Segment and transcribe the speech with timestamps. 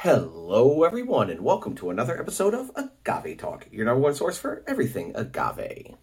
[0.00, 4.62] Hello, everyone, and welcome to another episode of Agave Talk, your number one source for
[4.66, 5.94] everything agave.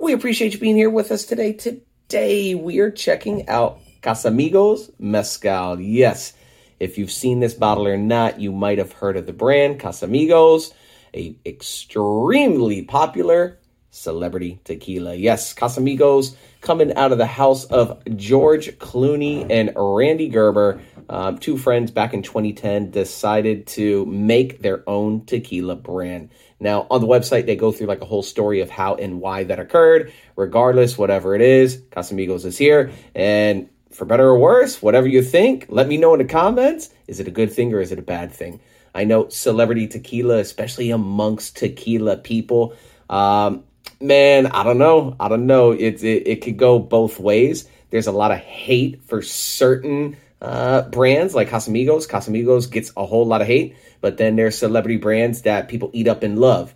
[0.00, 1.52] We appreciate you being here with us today.
[1.52, 5.80] Today, we are checking out Casamigos Mezcal.
[5.80, 6.32] Yes,
[6.80, 10.72] if you've seen this bottle or not, you might have heard of the brand Casamigos,
[11.14, 13.58] a extremely popular
[13.90, 15.14] celebrity tequila.
[15.14, 20.80] Yes, Casamigos coming out of the house of George Clooney and Rande Gerber.
[21.08, 26.30] Um, two friends back in 2010 decided to make their own tequila brand.
[26.60, 29.44] Now, on the website, they go through like a whole story of how and why
[29.44, 30.12] that occurred.
[30.36, 32.92] Regardless, whatever it is, Casamigos is here.
[33.14, 36.90] And for better or worse, whatever you think, let me know in the comments.
[37.06, 38.60] Is it a good thing or is it a bad thing?
[38.94, 42.74] I know celebrity tequila, especially amongst tequila people,
[43.10, 43.64] um,
[44.00, 45.16] man, I don't know.
[45.18, 45.72] I don't know.
[45.72, 47.68] It, it, it could go both ways.
[47.90, 52.08] There's a lot of hate for certain uh, brands like Casamigos.
[52.08, 56.08] Casamigos gets a whole lot of hate, but then there's celebrity brands that people eat
[56.08, 56.74] up and love.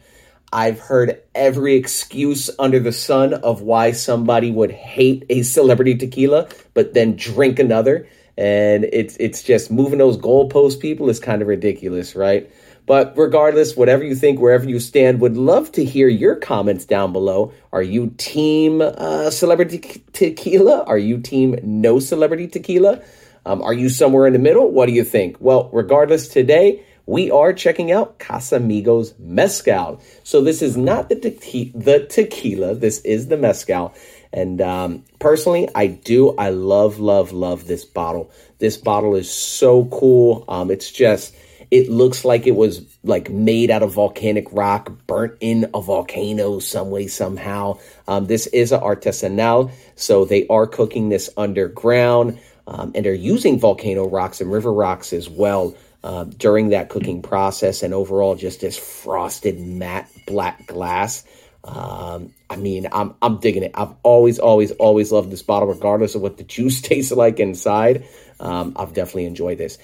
[0.53, 6.49] I've heard every excuse under the sun of why somebody would hate a celebrity tequila,
[6.75, 8.07] but then drink another.
[8.39, 12.51] And it's it's just moving those goalposts, people, is kind of ridiculous, right?
[12.87, 17.13] But regardless, whatever you think, wherever you stand, would love to hear your comments down
[17.13, 17.53] below.
[17.73, 20.83] Are you team uh, celebrity tequila?
[20.85, 23.03] Are you team no celebrity tequila?
[23.47, 24.71] Um, are you somewhere in the middle?
[24.71, 25.37] What do you think?
[25.41, 30.01] Well, regardless, today we are checking out Casamigos Mezcal.
[30.23, 32.75] So this is not the, te- the tequila.
[32.75, 33.95] This is the mezcal.
[34.33, 36.35] And um, personally, I do.
[36.37, 38.31] I love, love, love this bottle.
[38.59, 40.45] This bottle is so cool.
[40.49, 41.35] Um, it's just
[41.73, 46.59] it looks like it was like made out of volcanic rock, burnt in a volcano
[46.59, 47.79] some way, somehow.
[48.07, 53.59] Um, this is an artisanal, so they are cooking this underground, um, and they're using
[53.59, 55.75] volcano rocks and river rocks as well
[56.05, 61.25] uh, during that cooking process, and overall, just this frosted matte black glass.
[61.65, 63.73] Um, I mean, I'm I'm digging it.
[63.75, 68.07] I've always, always, always loved this bottle, regardless of what the juice tastes like inside.
[68.41, 69.79] Um, I've definitely enjoyed this.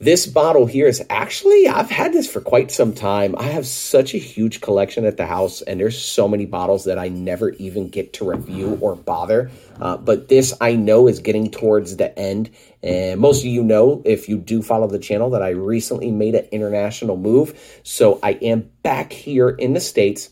[0.00, 3.36] This bottle here is actually, I've had this for quite some time.
[3.38, 6.98] I have such a huge collection at the house, and there's so many bottles that
[6.98, 9.52] I never even get to review or bother.
[9.80, 12.50] Uh, but this I know is getting towards the end.
[12.82, 16.34] And most of you know, if you do follow the channel, that I recently made
[16.34, 17.80] an international move.
[17.84, 20.28] So I am back here in the States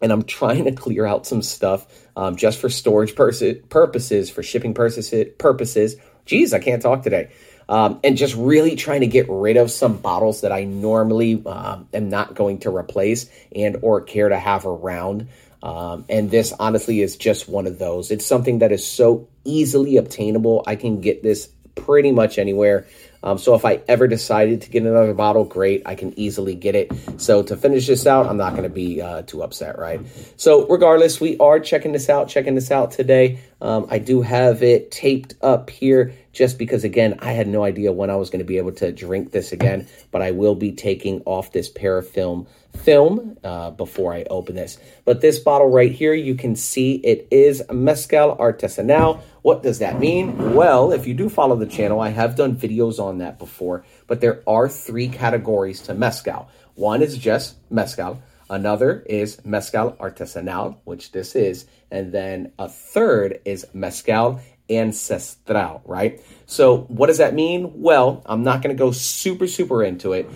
[0.00, 1.86] and I'm trying to clear out some stuff
[2.16, 5.96] um, just for storage purposes, for shipping purposes.
[6.26, 7.30] Jeez, I can't talk today
[7.68, 11.88] um, and just really trying to get rid of some bottles that I normally um,
[11.92, 15.28] am not going to replace and or care to have around.
[15.62, 18.10] Um, and this honestly is just one of those.
[18.10, 20.62] It's something that is so easily obtainable.
[20.66, 22.86] I can get this pretty much anywhere.
[23.22, 26.74] Um, so if I ever decided to get another bottle, great, I can easily get
[26.74, 26.92] it.
[27.18, 30.00] So to finish this out, I'm not going to be uh, too upset, right?
[30.36, 33.40] So regardless, we are checking this out, checking this out today.
[33.60, 37.92] Um, I do have it taped up here just because, again, I had no idea
[37.92, 40.72] when I was going to be able to drink this again, but I will be
[40.72, 44.78] taking off this parafilm film uh, before I open this.
[45.04, 49.20] But this bottle right here, you can see it is Mezcal Artesanal.
[49.42, 50.54] What does that mean?
[50.54, 54.20] Well, if you do follow the channel, I have done videos on that before, but
[54.20, 56.48] there are three categories to Mezcal.
[56.74, 58.22] One is just Mezcal.
[58.48, 61.66] Another is Mezcal Artesanal, which this is.
[61.90, 66.20] And then a third is Mezcal ancestral, right?
[66.46, 67.80] So, what does that mean?
[67.80, 70.28] Well, I'm not going to go super, super into it,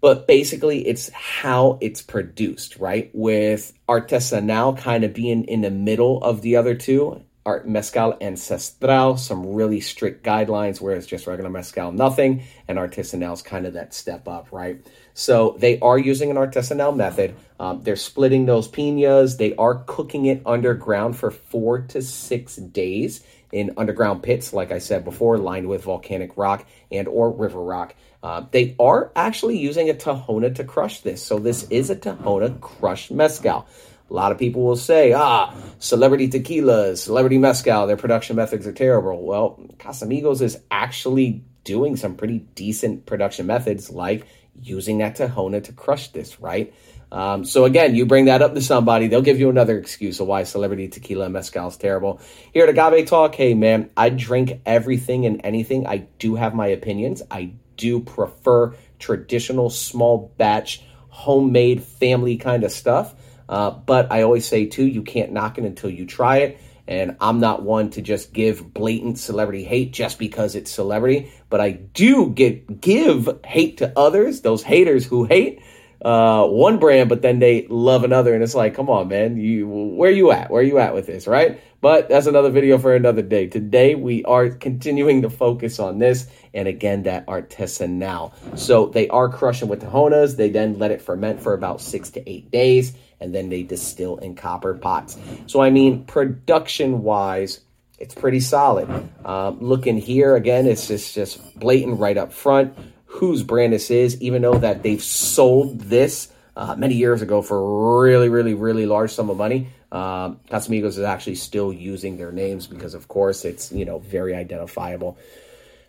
[0.00, 3.10] but basically, it's how it's produced, right?
[3.12, 9.16] With artesanal kind of being in the middle of the other two, art mezcal ancestral,
[9.16, 13.94] some really strict guidelines, whereas just regular mezcal, nothing, and artisanal is kind of that
[13.94, 14.86] step up, right?
[15.14, 17.34] So they are using an artisanal method.
[17.58, 19.38] Um, they're splitting those pinas.
[19.38, 24.78] They are cooking it underground for four to six days in underground pits, like I
[24.78, 27.94] said before, lined with volcanic rock and or river rock.
[28.22, 31.22] Uh, they are actually using a Tahona to crush this.
[31.22, 33.66] So this is a Tahona crushed mezcal.
[34.10, 38.72] A lot of people will say, ah, celebrity tequilas, celebrity mezcal, their production methods are
[38.72, 39.22] terrible.
[39.24, 44.26] Well, Casamigos is actually doing some pretty decent production methods like
[44.62, 46.72] using that Tahona to crush this, right?
[47.10, 50.26] Um, so again, you bring that up to somebody, they'll give you another excuse of
[50.26, 52.20] why celebrity tequila and mezcal is terrible.
[52.52, 55.86] Here at Agave Talk, hey man, I drink everything and anything.
[55.86, 57.22] I do have my opinions.
[57.30, 63.14] I do prefer traditional small batch, homemade family kind of stuff.
[63.48, 66.60] Uh, but I always say, too, you can't knock it until you try it.
[66.86, 71.60] And I'm not one to just give blatant celebrity hate just because it's celebrity, but
[71.60, 75.60] I do get give hate to others, those haters who hate
[76.02, 79.66] uh, one brand, but then they love another, and it's like, come on, man, you
[79.66, 80.50] where you at?
[80.50, 81.60] Where you at with this, right?
[81.80, 83.46] But that's another video for another day.
[83.46, 88.32] Today we are continuing to focus on this, and again that artisanal.
[88.56, 90.36] So they are crushing with Tahonas.
[90.36, 94.18] They then let it ferment for about six to eight days, and then they distill
[94.18, 95.18] in copper pots.
[95.46, 97.60] So I mean, production wise,
[97.98, 98.88] it's pretty solid.
[99.24, 102.76] Um, looking here again, it's just just blatant right up front
[103.18, 107.58] whose brand this is, even though that they've sold this uh, many years ago for
[107.58, 109.68] a really, really, really large sum of money.
[109.90, 114.34] Um, Casamigos is actually still using their names because, of course, it's you know very
[114.34, 115.18] identifiable.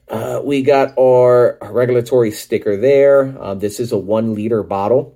[0.07, 3.35] Uh, we got our regulatory sticker there.
[3.39, 5.15] Um, this is a one liter bottle.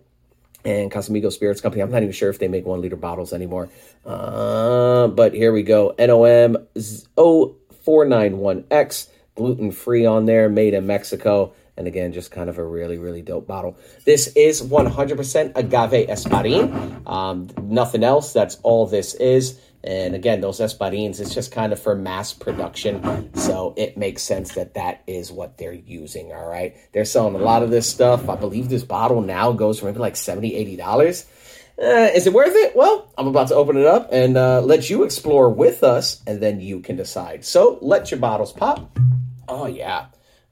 [0.65, 3.68] And Casamigos Spirits Company, I'm not even sure if they make one liter bottles anymore.
[4.06, 5.94] Uh, but here we go.
[6.00, 11.54] NOM 0491X, gluten free on there, made in Mexico.
[11.75, 13.78] And again, just kind of a really, really dope bottle.
[14.06, 17.08] This is 100% agave espadin.
[17.08, 18.34] Um, nothing else.
[18.34, 19.60] That's all this is.
[19.84, 23.36] And again, those espadins, it's just kind of for mass production.
[23.36, 26.31] So it makes sense that that is what they're using.
[26.31, 26.75] All right.
[26.94, 28.30] They're selling a lot of this stuff.
[28.30, 31.25] I believe this bottle now goes for maybe like $70, $80.
[31.81, 32.75] Uh, is it worth it?
[32.75, 36.40] Well, I'm about to open it up and uh, let you explore with us, and
[36.40, 37.44] then you can decide.
[37.44, 38.98] So let your bottles pop.
[39.48, 40.06] Oh, yeah.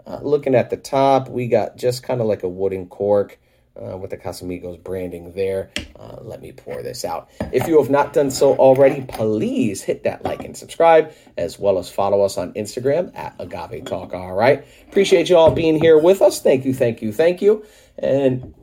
[0.05, 3.39] Uh, looking at the top, we got just kind of like a wooden cork
[3.79, 5.71] uh, with the Casamigos branding there.
[5.97, 7.29] Uh, let me pour this out.
[7.51, 11.77] If you have not done so already, please hit that like and subscribe, as well
[11.77, 14.13] as follow us on Instagram at Agave Talk.
[14.13, 14.65] All right.
[14.89, 16.41] Appreciate you all being here with us.
[16.41, 17.65] Thank you, thank you, thank you.
[17.97, 18.53] And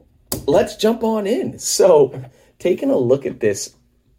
[0.46, 1.58] let's jump on in.
[1.58, 2.22] So,
[2.58, 3.74] taking a look at this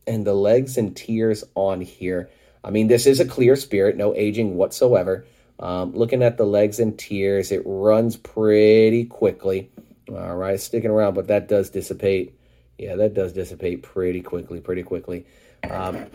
[0.07, 2.29] and the legs and tears on here.
[2.63, 5.25] I mean, this is a clear spirit, no aging whatsoever.
[5.59, 9.69] Um, looking at the legs and tears, it runs pretty quickly.
[10.09, 12.33] All right, sticking around, but that does dissipate.
[12.77, 15.25] Yeah, that does dissipate pretty quickly, pretty quickly.
[15.69, 16.05] Um,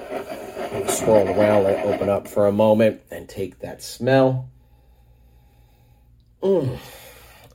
[0.89, 4.49] swirl around, let it open up for a moment, and take that smell.
[6.43, 6.79] Mm.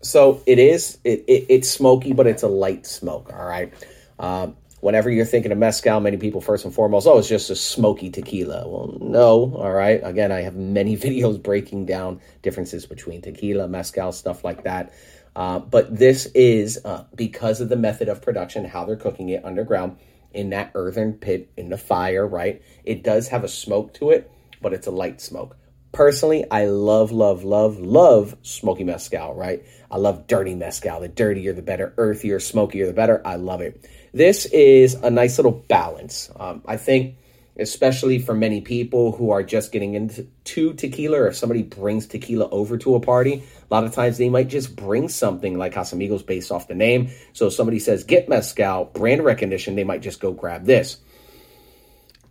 [0.01, 3.73] So it is, it, it, it's smoky, but it's a light smoke, all right?
[4.19, 7.55] Um, whenever you're thinking of mezcal, many people first and foremost, oh, it's just a
[7.55, 8.67] smoky tequila.
[8.67, 10.01] Well, no, all right.
[10.03, 14.93] Again, I have many videos breaking down differences between tequila, mezcal, stuff like that.
[15.35, 19.45] Uh, but this is uh, because of the method of production, how they're cooking it
[19.45, 19.97] underground
[20.33, 22.61] in that earthen pit in the fire, right?
[22.83, 24.31] It does have a smoke to it,
[24.61, 25.55] but it's a light smoke.
[25.91, 29.63] Personally, I love, love, love, love smoky mezcal, right?
[29.89, 30.99] I love dirty mezcal.
[30.99, 31.93] The dirtier, the better.
[31.97, 33.25] Earthier, smokier, the better.
[33.25, 33.89] I love it.
[34.13, 36.29] This is a nice little balance.
[36.35, 37.17] Um, I think,
[37.57, 42.49] especially for many people who are just getting into tequila, or if somebody brings tequila
[42.49, 46.25] over to a party, a lot of times they might just bring something like Casamigos
[46.25, 47.09] based off the name.
[47.33, 50.97] So if somebody says get mezcal, brand recognition, they might just go grab this.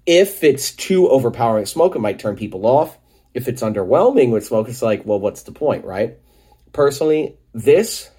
[0.06, 2.96] If it's too overpowering smoke, it might turn people off.
[3.34, 6.16] If it's underwhelming with smoke, it's like, well, what's the point, right?
[6.72, 8.10] Personally, this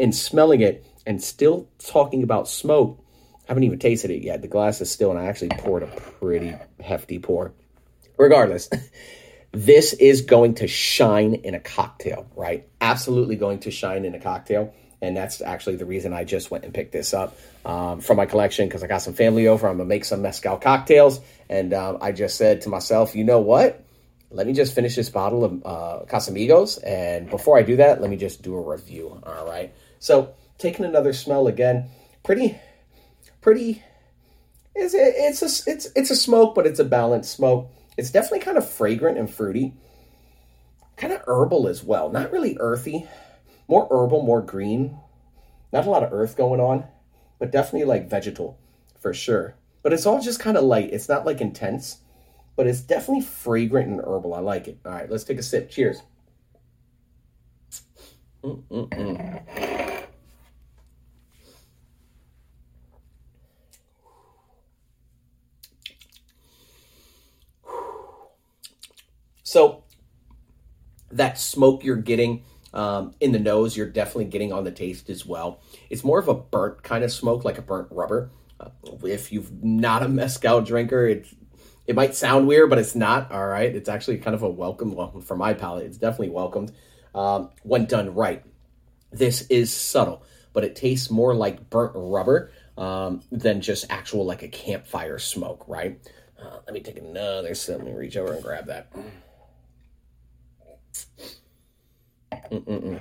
[0.00, 3.02] and smelling it and still talking about smoke,
[3.44, 4.42] I haven't even tasted it yet.
[4.42, 7.52] The glass is still, and I actually poured a pretty hefty pour.
[8.18, 8.68] Regardless,
[9.52, 12.68] this is going to shine in a cocktail, right?
[12.82, 14.74] Absolutely going to shine in a cocktail.
[15.00, 18.26] And that's actually the reason I just went and picked this up um, from my
[18.26, 19.66] collection because I got some family over.
[19.66, 21.20] I'm going to make some mezcal cocktails.
[21.48, 23.82] And um, I just said to myself, you know what?
[24.30, 26.78] let me just finish this bottle of uh, Casamigos.
[26.84, 29.18] And before I do that, let me just do a review.
[29.24, 29.72] All right.
[30.00, 31.88] So taking another smell again,
[32.22, 32.58] pretty,
[33.40, 33.82] pretty.
[34.74, 37.70] It's it's a it's it's a smoke, but it's a balanced smoke.
[37.96, 39.74] It's definitely kind of fragrant and fruity,
[40.96, 42.10] kind of herbal as well.
[42.10, 43.06] Not really earthy,
[43.66, 44.98] more herbal, more green.
[45.72, 46.84] Not a lot of earth going on,
[47.38, 48.58] but definitely like vegetal
[49.00, 49.56] for sure.
[49.82, 50.90] But it's all just kind of light.
[50.92, 51.98] It's not like intense
[52.58, 54.34] but it's definitely fragrant and herbal.
[54.34, 54.80] I like it.
[54.84, 55.70] All right, let's take a sip.
[55.70, 56.02] Cheers.
[58.42, 59.94] Mm-mm-mm.
[69.48, 69.84] So
[71.10, 75.24] that smoke you're getting um, in the nose, you're definitely getting on the taste as
[75.24, 75.60] well.
[75.88, 78.30] It's more of a burnt kind of smoke, like a burnt rubber.
[78.60, 78.68] Uh,
[79.04, 81.34] if you've not a mezcal drinker, it's
[81.86, 83.32] it might sound weird, but it's not.
[83.32, 84.94] All right, it's actually kind of a welcome.
[84.94, 86.72] Well, for my palate, it's definitely welcomed
[87.14, 88.44] um, when done right.
[89.10, 92.50] This is subtle, but it tastes more like burnt rubber.
[92.78, 95.98] um, than just actual like a campfire smoke, right?
[96.40, 97.78] Uh, let me take another sip.
[97.78, 98.92] Let me reach over and grab that.
[102.50, 103.00] Mm-mm-mm.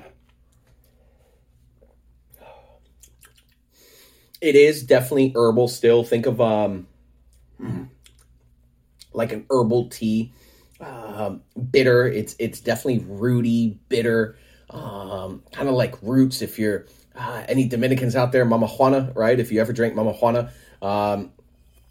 [4.39, 6.03] It is definitely herbal still.
[6.03, 6.87] Think of um
[9.13, 10.31] like an herbal tea.
[10.79, 12.07] Um, bitter.
[12.07, 14.37] It's it's definitely rooty, bitter,
[14.69, 16.43] um, kind of like roots.
[16.43, 16.85] If you're
[17.15, 19.39] uh, any Dominicans out there, Mama Juana, right?
[19.39, 20.51] If you ever drink Mama Juana,
[20.83, 21.31] um,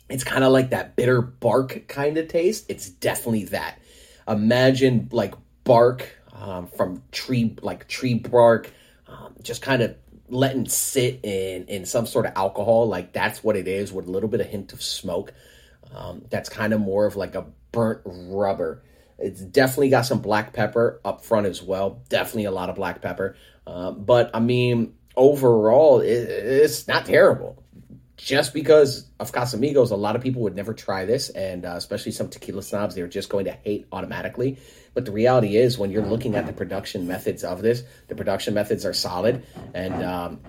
[0.08, 2.66] it's kind of like that bitter bark kind of taste.
[2.68, 3.80] It's definitely that.
[4.28, 5.34] Imagine like
[5.64, 8.73] bark um, from tree, like tree bark,
[9.09, 9.97] um, just kind of
[10.28, 12.88] letting sit in in some sort of alcohol.
[12.88, 15.33] Like that's what it is, with a little bit of hint of smoke.
[15.95, 18.83] Um, that's kind of more of like a burnt rubber.
[19.19, 22.02] It's definitely got some black pepper up front as well.
[22.09, 23.37] Definitely a lot of black pepper.
[23.66, 27.62] Uh, but I mean, overall, it, it's not terrible.
[28.26, 32.11] Just because of Casamigos, a lot of people would never try this, and uh, especially
[32.11, 34.59] some tequila snobs, they're just going to hate automatically.
[34.95, 38.52] But the reality is, when you're looking at the production methods of this, the production
[38.52, 40.40] methods are solid, and um,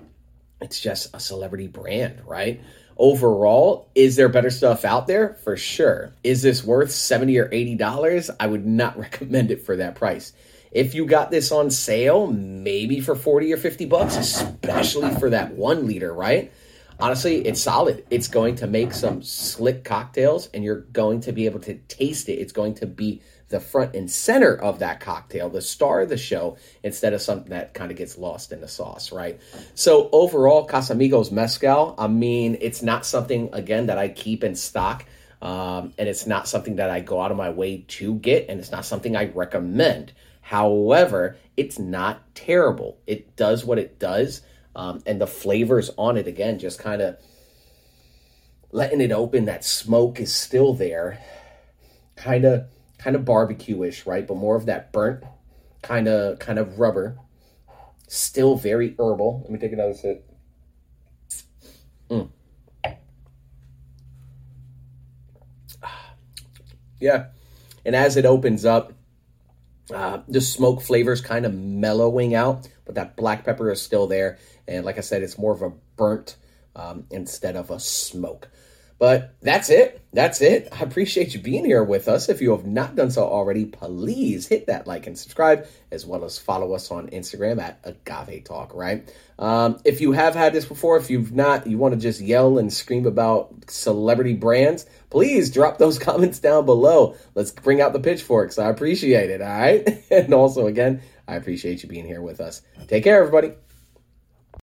[0.60, 2.60] it's just a celebrity brand, right?
[2.96, 5.34] Overall, is there better stuff out there?
[5.44, 6.12] For sure.
[6.24, 8.28] Is this worth 70 or 80 dollars?
[8.40, 10.32] I would not recommend it for that price.
[10.72, 15.52] If you got this on sale, maybe for 40 or 50 bucks, especially for that
[15.52, 16.50] 1 liter, right?
[17.00, 18.04] Honestly, it's solid.
[18.10, 22.28] It's going to make some slick cocktails and you're going to be able to taste
[22.28, 22.34] it.
[22.34, 26.16] It's going to be the front and center of that cocktail, the star of the
[26.16, 29.40] show, instead of something that kind of gets lost in the sauce, right?
[29.74, 35.04] So overall, Casamigos Mezcal, I mean, it's not something again that I keep in stock.
[35.40, 38.58] Um, and it's not something that I go out of my way to get, and
[38.58, 40.12] it's not something I recommend.
[40.40, 42.98] However, it's not terrible.
[43.06, 44.42] It does what it does,
[44.78, 47.16] um, and the flavors on it again just kind of
[48.70, 49.44] letting it open.
[49.44, 51.18] That smoke is still there,
[52.14, 54.26] kind of kind of barbecue-ish, right?
[54.26, 55.24] But more of that burnt
[55.82, 57.18] kind of kind of rubber.
[58.06, 59.40] Still very herbal.
[59.42, 60.24] Let me take another sip.
[62.08, 62.30] Mm.
[67.00, 67.26] Yeah.
[67.84, 68.92] And as it opens up,
[69.94, 74.36] uh, the smoke flavors kind of mellowing out, but that black pepper is still there.
[74.68, 76.36] And like I said, it's more of a burnt
[76.76, 78.48] um, instead of a smoke.
[78.98, 80.02] But that's it.
[80.12, 80.68] That's it.
[80.72, 82.28] I appreciate you being here with us.
[82.28, 86.24] If you have not done so already, please hit that like and subscribe, as well
[86.24, 89.08] as follow us on Instagram at Agave Talk, right?
[89.38, 92.58] Um, if you have had this before, if you've not, you want to just yell
[92.58, 97.14] and scream about celebrity brands, please drop those comments down below.
[97.36, 98.58] Let's bring out the pitchforks.
[98.58, 100.04] I appreciate it, all right?
[100.10, 102.62] and also, again, I appreciate you being here with us.
[102.88, 103.52] Take care, everybody.